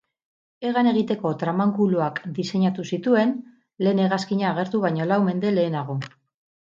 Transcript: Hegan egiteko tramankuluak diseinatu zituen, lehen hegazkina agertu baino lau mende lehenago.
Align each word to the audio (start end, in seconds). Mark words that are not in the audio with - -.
Hegan 0.69 0.87
egiteko 0.91 1.33
tramankuluak 1.43 2.21
diseinatu 2.39 2.87
zituen, 2.95 3.35
lehen 3.87 4.03
hegazkina 4.07 4.51
agertu 4.55 4.83
baino 4.87 5.09
lau 5.13 5.21
mende 5.29 5.53
lehenago. 5.59 5.99